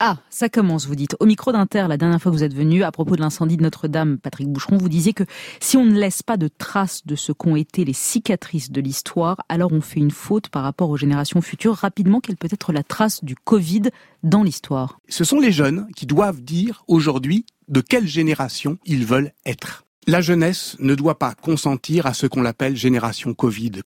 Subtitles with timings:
[0.00, 1.16] Ah, ça commence, vous dites.
[1.18, 3.64] Au micro d'Inter, la dernière fois que vous êtes venu, à propos de l'incendie de
[3.64, 5.24] Notre-Dame, Patrick Boucheron, vous disiez que
[5.58, 9.38] si on ne laisse pas de traces de ce qu'ont été les cicatrices de l'histoire,
[9.48, 11.74] alors on fait une faute par rapport aux générations futures.
[11.74, 13.90] Rapidement, quelle peut être la trace du Covid
[14.22, 15.00] dans l'histoire?
[15.08, 19.84] Ce sont les jeunes qui doivent dire aujourd'hui de quelle génération ils veulent être.
[20.06, 23.82] La jeunesse ne doit pas consentir à ce qu'on appelle génération Covid.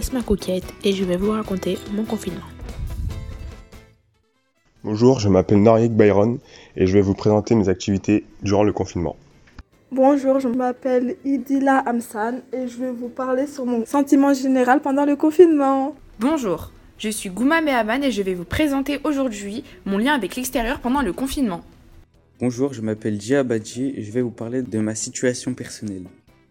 [0.00, 2.40] Je m'appelle Lesma Coquette et je vais vous raconter mon confinement.
[4.82, 6.38] Bonjour, je m'appelle Nariek Byron
[6.76, 9.16] et je vais vous présenter mes activités durant le confinement.
[9.92, 15.04] Bonjour, je m'appelle Idila Amsan et je vais vous parler sur mon sentiment général pendant
[15.04, 15.94] le confinement.
[16.18, 20.80] Bonjour, je suis Gouma Mehaman et je vais vous présenter aujourd'hui mon lien avec l'extérieur
[20.80, 21.62] pendant le confinement.
[22.40, 26.04] Bonjour, je m'appelle Jia Badji et je vais vous parler de ma situation personnelle.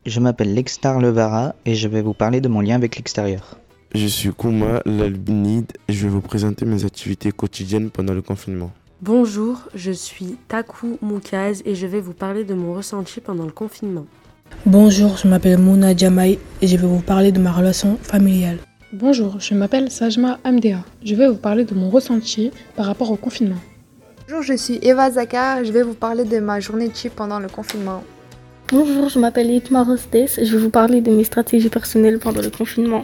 [0.06, 3.58] Je m'appelle Lextar Levara et je vais vous parler de mon lien avec l'extérieur.
[3.94, 8.72] Je suis Kouma Lalbinid et je vais vous présenter mes activités quotidiennes pendant le confinement.
[9.02, 13.52] Bonjour, je suis Taku Moukaz et je vais vous parler de mon ressenti pendant le
[13.52, 14.06] confinement.
[14.66, 18.60] Bonjour, je m'appelle Mouna Jamaï et je vais vous parler de ma relation familiale.
[18.94, 20.80] Bonjour, je m'appelle Sajma Amdea.
[21.04, 23.60] Je vais vous parler de mon ressenti par rapport au confinement.
[24.28, 27.16] Bonjour, je suis Eva Zakar et je vais vous parler de ma journée de chip
[27.16, 28.02] pendant le confinement.
[28.72, 32.42] Bonjour, je m'appelle Itma Rostes et je vais vous parler de mes stratégies personnelles pendant
[32.42, 33.04] le confinement.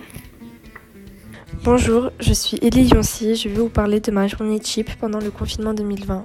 [1.64, 5.32] Bonjour, je suis Elie Yonsi, je vais vous parler de ma journée chip pendant le
[5.32, 6.24] confinement 2020.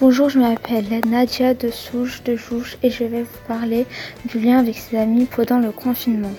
[0.00, 3.86] Bonjour, je m'appelle Nadia de Souche de Jouche et je vais vous parler
[4.26, 6.32] du lien avec ses amis pendant le confinement.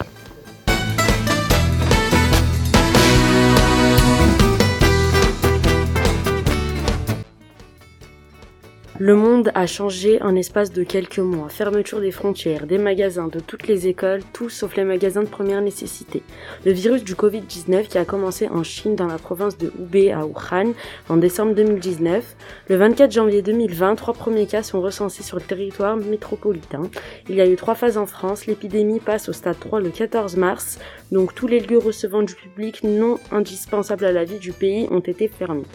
[9.04, 11.50] Le monde a changé en espace de quelques mois.
[11.50, 15.60] Fermeture des frontières, des magasins, de toutes les écoles, tout sauf les magasins de première
[15.60, 16.22] nécessité.
[16.68, 20.28] Le virus du Covid-19 qui a commencé en Chine dans la province de Hubei à
[20.28, 20.74] Wuhan
[21.10, 22.36] en décembre 2019.
[22.68, 26.84] Le 24 janvier 2020, trois premiers cas sont recensés sur le territoire métropolitain.
[27.28, 28.46] Il y a eu trois phases en France.
[28.46, 30.78] L'épidémie passe au stade 3 le 14 mars.
[31.12, 35.00] Donc tous les lieux recevant du public non indispensables à la vie du pays ont
[35.00, 35.66] été fermés.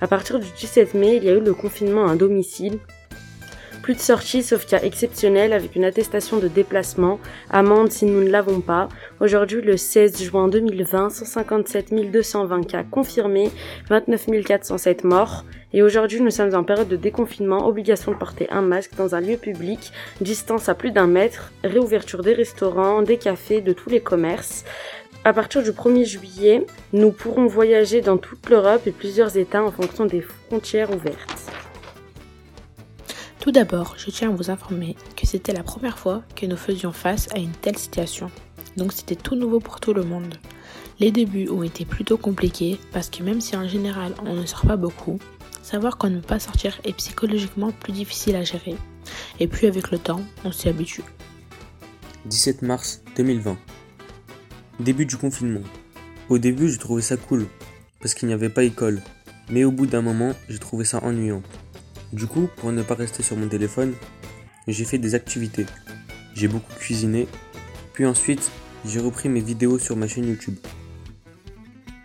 [0.00, 2.78] À partir du 17 mai, il y a eu le confinement à domicile.
[3.82, 7.20] Plus de sorties sauf cas exceptionnel avec une attestation de déplacement,
[7.50, 8.88] amende si nous ne l'avons pas.
[9.20, 13.50] Aujourd'hui, le 16 juin 2020, 157 220 cas confirmés,
[13.88, 15.44] 29 407 morts.
[15.72, 19.20] Et aujourd'hui, nous sommes en période de déconfinement, obligation de porter un masque dans un
[19.20, 24.00] lieu public, distance à plus d'un mètre, réouverture des restaurants, des cafés, de tous les
[24.00, 24.64] commerces.
[25.26, 29.72] À partir du 1er juillet, nous pourrons voyager dans toute l'Europe et plusieurs États en
[29.72, 31.50] fonction des frontières ouvertes.
[33.40, 36.92] Tout d'abord, je tiens à vous informer que c'était la première fois que nous faisions
[36.92, 38.30] face à une telle situation.
[38.76, 40.36] Donc c'était tout nouveau pour tout le monde.
[41.00, 44.64] Les débuts ont été plutôt compliqués parce que même si en général on ne sort
[44.64, 45.18] pas beaucoup,
[45.60, 48.76] savoir qu'on ne peut pas sortir est psychologiquement plus difficile à gérer.
[49.40, 51.02] Et puis avec le temps, on s'y habitue.
[52.26, 53.56] 17 mars 2020.
[54.78, 55.62] Début du confinement.
[56.28, 57.46] Au début, je trouvais ça cool,
[57.98, 59.00] parce qu'il n'y avait pas école.
[59.50, 61.42] Mais au bout d'un moment, j'ai trouvé ça ennuyant.
[62.12, 63.94] Du coup, pour ne pas rester sur mon téléphone,
[64.68, 65.64] j'ai fait des activités.
[66.34, 67.26] J'ai beaucoup cuisiné,
[67.94, 68.50] puis ensuite,
[68.84, 70.56] j'ai repris mes vidéos sur ma chaîne YouTube.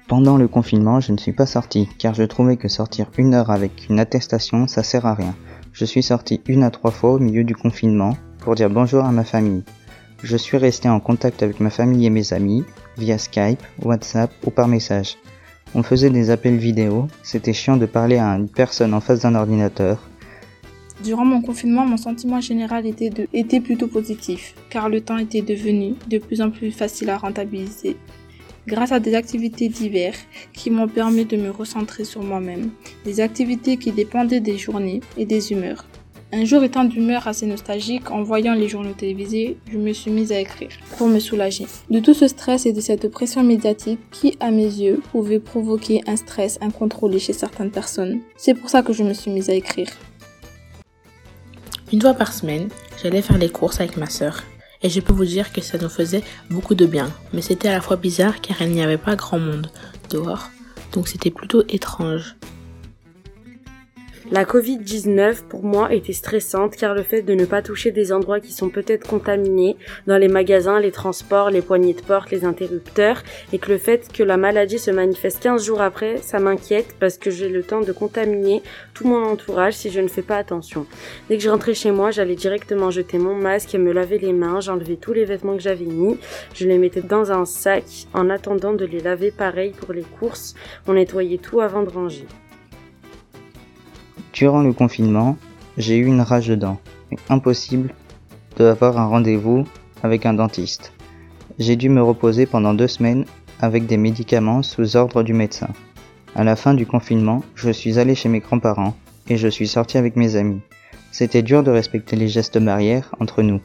[0.08, 3.52] Pendant le confinement, je ne suis pas sorti, car je trouvais que sortir une heure
[3.52, 5.36] avec une attestation, ça sert à rien.
[5.74, 9.12] Je suis sorti une à trois fois au milieu du confinement pour dire bonjour à
[9.12, 9.64] ma famille.
[10.24, 12.64] Je suis resté en contact avec ma famille et mes amis,
[12.98, 15.18] via Skype, WhatsApp ou par message.
[15.74, 19.34] On faisait des appels vidéo, c'était chiant de parler à une personne en face d'un
[19.34, 19.98] ordinateur.
[21.04, 25.96] Durant mon confinement, mon sentiment général était, était plutôt positif, car le temps était devenu
[26.08, 27.98] de plus en plus facile à rentabiliser.
[28.68, 32.70] Grâce à des activités diverses qui m'ont permis de me recentrer sur moi-même,
[33.06, 35.88] des activités qui dépendaient des journées et des humeurs.
[36.34, 40.32] Un jour étant d'humeur assez nostalgique, en voyant les journaux télévisés, je me suis mise
[40.32, 41.68] à écrire pour me soulager.
[41.90, 46.02] De tout ce stress et de cette pression médiatique qui, à mes yeux, pouvait provoquer
[46.08, 48.22] un stress incontrôlé chez certaines personnes.
[48.38, 49.90] C'est pour ça que je me suis mise à écrire.
[51.92, 52.70] Une fois par semaine,
[53.04, 54.42] j'allais faire les courses avec ma sœur.
[54.84, 57.12] Et je peux vous dire que ça nous faisait beaucoup de bien.
[57.34, 59.70] Mais c'était à la fois bizarre car il n'y avait pas grand monde
[60.10, 60.50] dehors.
[60.94, 62.38] Donc c'était plutôt étrange.
[64.34, 68.40] La Covid-19 pour moi était stressante car le fait de ne pas toucher des endroits
[68.40, 69.76] qui sont peut-être contaminés
[70.08, 74.10] dans les magasins, les transports, les poignées de porte, les interrupteurs et que le fait
[74.10, 77.82] que la maladie se manifeste 15 jours après, ça m'inquiète parce que j'ai le temps
[77.82, 78.64] de contaminer
[78.94, 80.86] tout mon entourage si je ne fais pas attention.
[81.28, 84.32] Dès que je rentrais chez moi, j'allais directement jeter mon masque et me laver les
[84.32, 86.18] mains, j'enlevais tous les vêtements que j'avais mis,
[86.56, 87.84] je les mettais dans un sac
[88.14, 90.56] en attendant de les laver pareil pour les courses,
[90.88, 92.28] on nettoyait tout avant de ranger.
[94.34, 95.38] Durant le confinement,
[95.78, 96.80] j'ai eu une rage de dents.
[97.30, 97.94] Impossible
[98.58, 99.66] d'avoir un rendez-vous
[100.04, 100.94] avec un dentiste.
[101.60, 103.26] J'ai dû me reposer pendant deux semaines
[103.60, 105.68] avec des médicaments sous ordre du médecin.
[106.34, 108.96] À la fin du confinement, je suis allé chez mes grands-parents
[109.28, 110.62] et je suis sorti avec mes amis.
[111.12, 113.60] C'était dur de respecter les gestes barrières entre nous.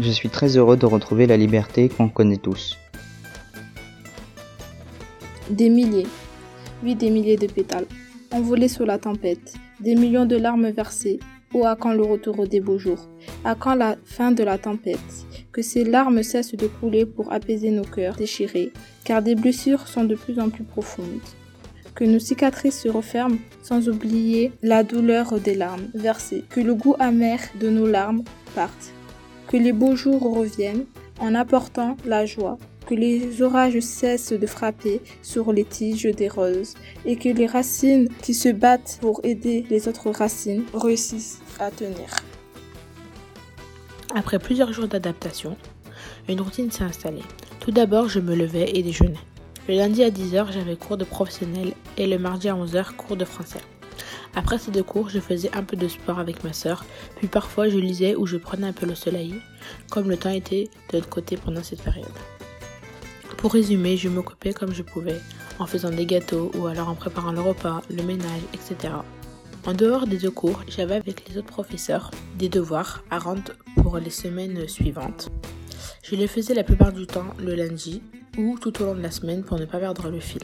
[0.00, 2.76] Je suis très heureux de retrouver la liberté qu'on connaît tous.
[5.48, 6.06] Des milliers,
[6.82, 7.86] oui des milliers de pétales
[8.32, 11.20] envolés sous la tempête, des millions de larmes versées.
[11.52, 13.08] Oh, à quand le retour des beaux jours
[13.44, 17.72] À quand la fin de la tempête Que ces larmes cessent de couler pour apaiser
[17.72, 18.72] nos cœurs déchirés,
[19.02, 21.06] car des blessures sont de plus en plus profondes.
[21.96, 26.44] Que nos cicatrices se referment sans oublier la douleur des larmes versées.
[26.48, 28.22] Que le goût amer de nos larmes
[28.54, 28.92] parte.
[29.48, 30.84] Que les beaux jours reviennent
[31.18, 32.58] en apportant la joie
[32.90, 38.08] que les orages cessent de frapper sur les tiges des roses et que les racines
[38.20, 42.08] qui se battent pour aider les autres racines réussissent à tenir.
[44.12, 45.56] Après plusieurs jours d'adaptation,
[46.28, 47.22] une routine s'est installée.
[47.60, 49.14] Tout d'abord, je me levais et déjeunais.
[49.68, 53.24] Le lundi à 10h, j'avais cours de professionnel et le mardi à 11h, cours de
[53.24, 53.60] français.
[54.34, 56.84] Après ces deux cours, je faisais un peu de sport avec ma sœur,
[57.18, 59.34] puis parfois je lisais ou je prenais un peu le soleil,
[59.92, 62.06] comme le temps était de notre côté pendant cette période.
[63.40, 65.18] Pour résumer, je m'occupais comme je pouvais,
[65.58, 68.92] en faisant des gâteaux ou alors en préparant le repas, le ménage, etc.
[69.66, 73.96] En dehors des deux cours, j'avais avec les autres professeurs des devoirs à rendre pour
[73.96, 75.30] les semaines suivantes.
[76.02, 78.02] Je les faisais la plupart du temps le lundi
[78.36, 80.42] ou tout au long de la semaine pour ne pas perdre le fil.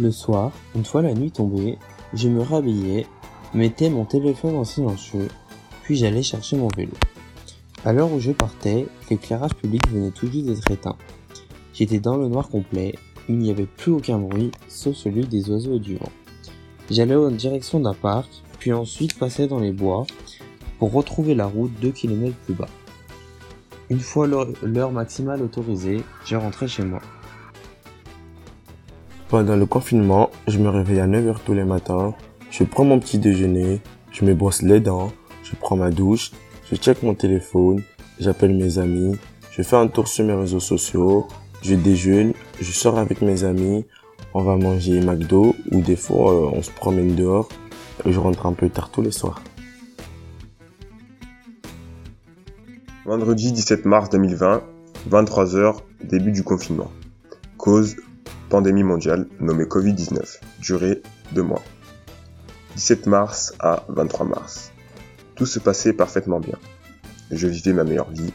[0.00, 1.78] Le soir, une fois la nuit tombée,
[2.14, 3.06] je me rhabillais,
[3.54, 5.28] mettais mon téléphone en silencieux,
[5.84, 6.94] puis j'allais chercher mon vélo.
[7.86, 10.96] À l'heure où je partais, l'éclairage public venait tout juste d'être éteint.
[11.74, 12.94] J'étais dans le noir complet,
[13.28, 16.12] il n'y avait plus aucun bruit, sauf celui des oiseaux et du vent.
[16.90, 20.06] J'allais en direction d'un parc, puis ensuite passais dans les bois,
[20.78, 22.68] pour retrouver la route deux kilomètres plus bas.
[23.90, 27.02] Une fois l'heure maximale autorisée, je rentrais chez moi.
[29.28, 32.14] Pendant le confinement, je me réveille à 9h tous les matins,
[32.50, 36.30] je prends mon petit déjeuner, je me brosse les dents, je prends ma douche,
[36.70, 37.82] je check mon téléphone,
[38.18, 39.16] j'appelle mes amis,
[39.50, 41.26] je fais un tour sur mes réseaux sociaux,
[41.62, 43.84] je déjeune, je sors avec mes amis,
[44.34, 47.48] on va manger McDo ou des fois euh, on se promène dehors
[48.04, 49.42] et je rentre un peu tard tous les soirs.
[53.06, 54.62] Vendredi 17 mars 2020,
[55.10, 56.90] 23h, début du confinement.
[57.58, 57.96] Cause
[58.48, 61.02] pandémie mondiale nommée Covid-19, durée
[61.32, 61.62] 2 mois.
[62.76, 64.73] 17 mars à 23 mars.
[65.34, 66.58] Tout se passait parfaitement bien.
[67.30, 68.32] Je vivais ma meilleure vie.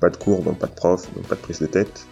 [0.00, 2.06] Pas de cours, donc pas de prof, donc pas de prise de tête.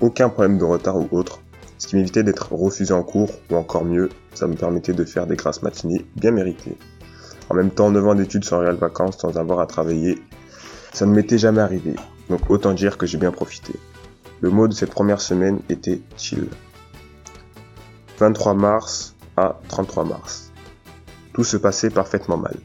[0.00, 1.40] Aucun problème de retard ou autre,
[1.78, 5.26] ce qui m'évitait d'être refusé en cours, ou encore mieux, ça me permettait de faire
[5.26, 6.76] des grasses matinées bien méritées.
[7.48, 10.22] En même temps, 9 ans d'études sans réelles vacances, sans avoir à travailler,
[10.92, 11.96] ça ne m'était jamais arrivé,
[12.28, 13.74] donc autant dire que j'ai bien profité.
[14.40, 16.48] Le mot de cette première semaine était chill.
[18.18, 20.52] 23 mars à 33 mars.
[21.32, 22.56] Tout se passait parfaitement mal.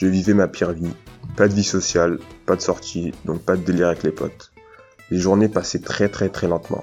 [0.00, 0.94] Je vivais ma pire vie.
[1.36, 4.50] Pas de vie sociale, pas de sortie, donc pas de délire avec les potes.
[5.10, 6.82] Les journées passaient très très très lentement.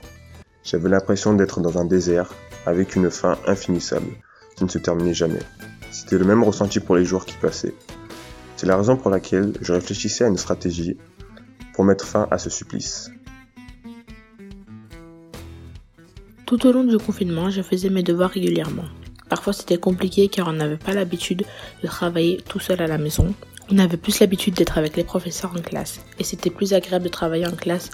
[0.64, 2.32] J'avais l'impression d'être dans un désert,
[2.68, 4.12] avec une fin infinissable,
[4.56, 5.42] qui ne se terminait jamais.
[5.90, 7.74] C'était le même ressenti pour les jours qui passaient.
[8.56, 10.96] C'est la raison pour laquelle je réfléchissais à une stratégie
[11.74, 13.10] pour mettre fin à ce supplice.
[16.46, 18.86] Tout au long du confinement, je faisais mes devoirs régulièrement.
[19.30, 21.44] Parfois c'était compliqué car on n'avait pas l'habitude
[21.84, 23.34] de travailler tout seul à la maison.
[23.70, 27.10] On avait plus l'habitude d'être avec les professeurs en classe et c'était plus agréable de
[27.10, 27.92] travailler en classe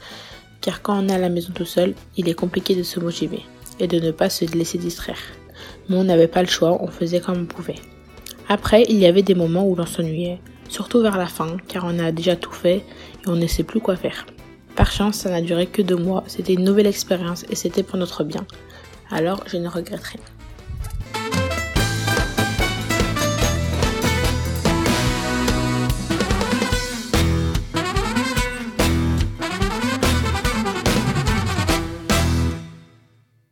[0.61, 3.41] car quand on est à la maison tout seul, il est compliqué de se motiver
[3.79, 5.17] et de ne pas se laisser distraire.
[5.89, 7.79] Mais on n'avait pas le choix, on faisait comme on pouvait.
[8.47, 11.99] Après, il y avait des moments où l'on s'ennuyait, surtout vers la fin car on
[11.99, 14.25] a déjà tout fait et on ne sait plus quoi faire.
[14.75, 17.97] Par chance, ça n'a duré que deux mois, c'était une nouvelle expérience et c'était pour
[17.97, 18.45] notre bien.
[19.11, 20.21] Alors, je ne regrette rien.